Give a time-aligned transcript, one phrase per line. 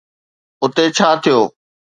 [0.63, 1.39] اتي ڇا ٿيو؟